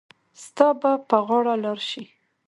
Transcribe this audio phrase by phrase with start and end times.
[0.43, 2.03] ستا به په غاړه لار شي.